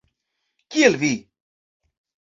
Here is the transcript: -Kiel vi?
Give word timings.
-Kiel 0.75 0.95
vi? 1.03 1.11